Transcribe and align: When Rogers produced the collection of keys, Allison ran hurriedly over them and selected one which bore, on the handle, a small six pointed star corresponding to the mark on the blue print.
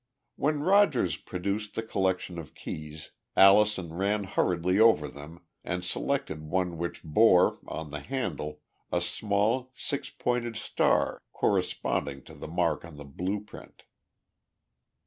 When 0.35 0.61
Rogers 0.63 1.15
produced 1.15 1.75
the 1.75 1.83
collection 1.83 2.39
of 2.39 2.55
keys, 2.55 3.11
Allison 3.37 3.93
ran 3.93 4.23
hurriedly 4.23 4.79
over 4.79 5.07
them 5.07 5.41
and 5.63 5.85
selected 5.85 6.41
one 6.49 6.79
which 6.79 7.03
bore, 7.03 7.59
on 7.67 7.91
the 7.91 7.99
handle, 7.99 8.61
a 8.91 8.99
small 8.99 9.69
six 9.75 10.09
pointed 10.09 10.55
star 10.55 11.21
corresponding 11.33 12.23
to 12.23 12.33
the 12.33 12.47
mark 12.47 12.83
on 12.83 12.97
the 12.97 13.05
blue 13.05 13.41
print. 13.41 13.83